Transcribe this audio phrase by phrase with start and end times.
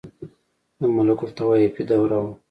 [0.79, 2.31] •د ملوکالطوایفي دوره وه.